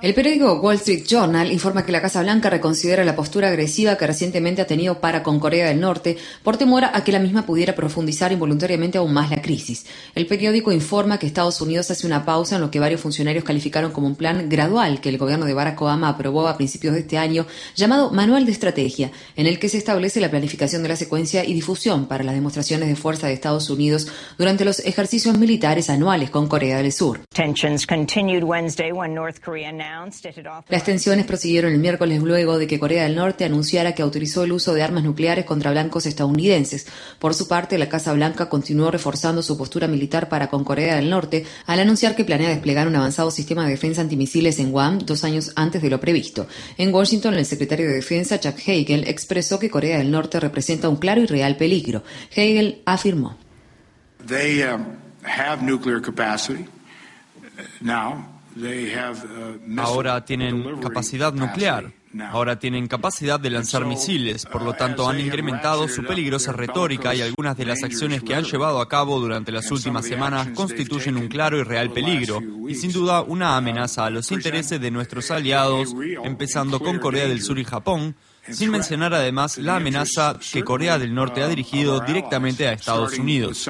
[0.00, 4.06] El periódico Wall Street Journal informa que la Casa Blanca reconsidera la postura agresiva que
[4.06, 7.74] recientemente ha tenido para con Corea del Norte por temor a que la misma pudiera
[7.74, 9.84] profundizar involuntariamente aún más la crisis.
[10.14, 13.92] El periódico informa que Estados Unidos hace una pausa en lo que varios funcionarios calificaron
[13.92, 17.18] como un plan gradual que el gobierno de Barack Obama aprobó a principios de este
[17.18, 21.44] año, llamado Manual de Estrategia, en el que se establece la planificación de la secuencia
[21.44, 26.30] y difusión para las demostraciones de fuerza de Estados Unidos durante los ejercicios militares anuales
[26.30, 27.20] con Corea del Sur.
[30.68, 34.52] Las tensiones prosiguieron el miércoles luego de que Corea del Norte anunciara que autorizó el
[34.52, 36.86] uso de armas nucleares contra blancos estadounidenses.
[37.18, 41.10] Por su parte, la Casa Blanca continuó reforzando su postura militar para con Corea del
[41.10, 45.24] Norte al anunciar que planea desplegar un avanzado sistema de defensa antimisiles en Guam dos
[45.24, 46.46] años antes de lo previsto.
[46.78, 50.96] En Washington, el secretario de Defensa, Chuck Hagel, expresó que Corea del Norte representa un
[50.96, 52.02] claro y real peligro.
[52.32, 53.36] Hagel afirmó.
[54.26, 56.66] They um, have nuclear capacity.
[58.56, 61.92] Uh, Ahora tienen capacidad nuclear.
[62.30, 67.14] Ahora tienen capacidad de lanzar misiles, por lo uh, tanto han incrementado su peligrosa retórica
[67.14, 71.18] y algunas de las acciones que han llevado a cabo durante las últimas semanas constituyen
[71.18, 75.30] un claro y real peligro y sin duda una amenaza a los intereses de nuestros
[75.30, 78.16] aliados, empezando con Corea del Sur y Japón,
[78.48, 83.68] sin mencionar además la amenaza que Corea del Norte ha dirigido directamente a Estados Unidos.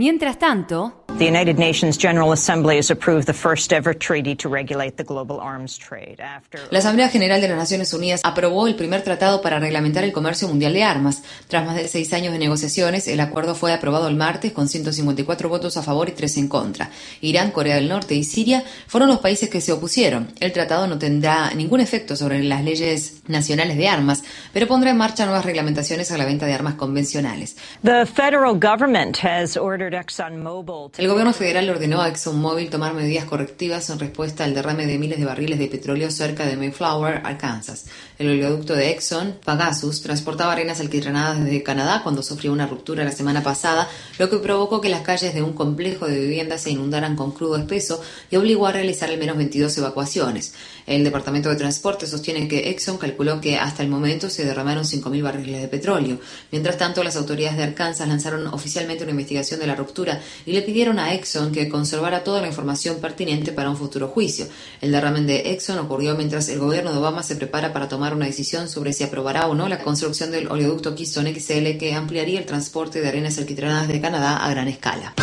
[0.00, 4.96] Mientras tanto, The United Nations General Assembly has approved the first ever treaty to regulate
[4.96, 6.18] the global arms trade.
[6.18, 6.58] After...
[6.70, 10.48] La Asamblea General de las Naciones Unidas aprobó el primer tratado para reglamentar el comercio
[10.48, 11.22] mundial de armas.
[11.46, 15.50] Tras más de seis años de negociaciones, el acuerdo fue aprobado el martes con 154
[15.50, 16.88] votos a favor y tres en contra.
[17.20, 20.32] Irán, Corea del Norte y Siria fueron los países que se opusieron.
[20.40, 24.22] El tratado no tendrá ningún efecto sobre las leyes nacionales de armas,
[24.54, 27.58] pero pondrá en marcha nuevas reglamentaciones a la venta de armas convencionales.
[27.84, 33.90] The federal government has ordered ExxonMobil el gobierno federal ordenó a ExxonMobil tomar medidas correctivas
[33.90, 37.86] en respuesta al derrame de miles de barriles de petróleo cerca de Mayflower, Arkansas.
[38.16, 43.10] El oleoducto de Exxon, Pegasus, transportaba arenas alquitranadas desde Canadá cuando sufrió una ruptura la
[43.10, 43.88] semana pasada,
[44.18, 47.56] lo que provocó que las calles de un complejo de viviendas se inundaran con crudo
[47.56, 48.00] espeso
[48.30, 50.54] y obligó a realizar al menos 22 evacuaciones.
[50.86, 55.22] El Departamento de Transporte sostiene que Exxon calculó que hasta el momento se derramaron 5.000
[55.22, 56.20] barriles de petróleo.
[56.52, 60.62] Mientras tanto, las autoridades de Arkansas lanzaron oficialmente una investigación de la ruptura y le
[60.62, 64.46] pidieron a Exxon que conservara toda la información pertinente para un futuro juicio.
[64.80, 68.26] El derrame de Exxon ocurrió mientras el gobierno de Obama se prepara para tomar una
[68.26, 72.46] decisión sobre si aprobará o no la construcción del oleoducto Keystone XL que ampliaría el
[72.46, 75.14] transporte de arenas alquitranadas de Canadá a gran escala.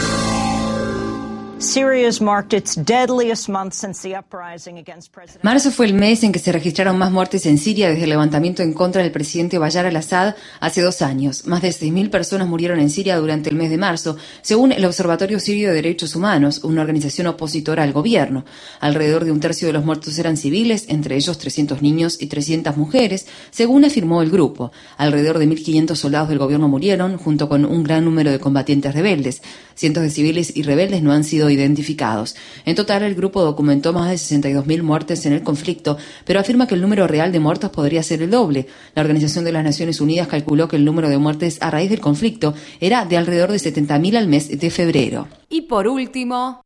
[5.42, 8.62] Marzo fue el mes en que se registraron más muertes en Siria desde el levantamiento
[8.62, 11.48] en contra del presidente Bayar al-Assad hace dos años.
[11.48, 15.40] Más de 6.000 personas murieron en Siria durante el mes de marzo, según el Observatorio
[15.40, 18.46] Sirio de Derechos Humanos, una organización opositora al gobierno.
[18.80, 22.78] Alrededor de un tercio de los muertos eran civiles, entre ellos 300 niños y 300
[22.78, 24.72] mujeres, según afirmó el grupo.
[24.98, 29.42] Alrededor de 1.500 soldados del gobierno murieron, junto con un gran número de combatientes rebeldes.
[29.74, 32.36] Cientos de civiles y rebeldes no han sido identificados.
[32.66, 36.76] En total, el grupo documentó más de 62.000 muertes en el conflicto, pero afirma que
[36.76, 38.68] el número real de muertos podría ser el doble.
[38.96, 42.00] La Organización de las Naciones Unidas calculó que el número de muertes a raíz del
[42.00, 45.28] conflicto era de alrededor de 70.000 al mes de febrero.
[45.50, 46.62] Y por último,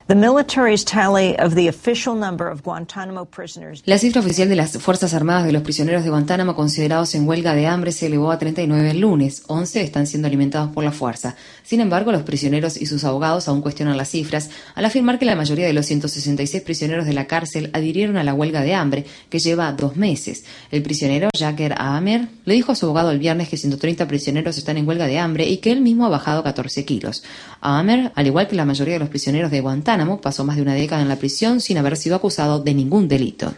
[3.86, 7.54] la cifra oficial de las Fuerzas Armadas de los prisioneros de Guantánamo considerados en huelga
[7.54, 9.44] de hambre se elevó a 39 el lunes.
[9.46, 11.36] 11 están siendo alimentados por la fuerza.
[11.64, 15.36] Sin embargo, los prisioneros y sus abogados aún cuestionan las cifras al afirmar que la
[15.36, 19.38] mayoría de los 166 prisioneros de la cárcel adhirieron a la huelga de hambre que
[19.38, 20.44] lleva dos meses.
[20.72, 24.78] El prisionero Jacker Amer le dijo a su abogado el viernes que 130 prisioneros están
[24.78, 27.24] en huelga de hambre y que él mismo ha bajado 14 kilos.
[27.62, 30.74] Amer, al igual que la mayoría de los prisioneros de Guantánamo, pasó más de una
[30.74, 33.54] década en la prisión sin haber sido acusado de ningún delito.